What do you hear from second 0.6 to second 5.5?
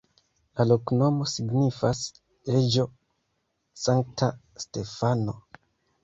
loknomo signifas: reĝo-sankta-Stefano.